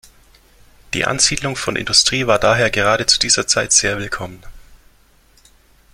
[0.95, 4.41] Die Ansiedlung von Industrie war daher gerade zu dieser Zeit sehr willkommen.